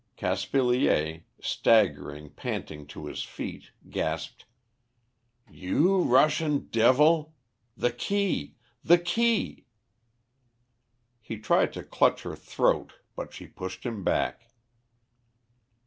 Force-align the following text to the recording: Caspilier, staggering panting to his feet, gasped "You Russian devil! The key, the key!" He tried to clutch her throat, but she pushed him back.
Caspilier, 0.17 1.25
staggering 1.39 2.31
panting 2.31 2.87
to 2.87 3.05
his 3.05 3.21
feet, 3.21 3.69
gasped 3.87 4.45
"You 5.47 6.01
Russian 6.01 6.69
devil! 6.71 7.35
The 7.77 7.91
key, 7.91 8.55
the 8.83 8.97
key!" 8.97 9.67
He 11.21 11.37
tried 11.37 11.71
to 11.73 11.83
clutch 11.83 12.23
her 12.23 12.35
throat, 12.35 12.93
but 13.15 13.31
she 13.31 13.45
pushed 13.45 13.85
him 13.85 14.03
back. 14.03 14.47